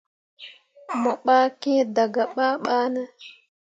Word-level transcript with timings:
Mo 1.01 1.11
ɓah 1.25 1.45
kiŋ 1.59 1.77
dah 1.95 2.09
gah 2.13 2.29
babane. 2.35 3.01